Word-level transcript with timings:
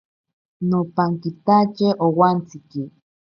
Nopankitatye 0.69 1.89
owantsiki. 2.07 2.81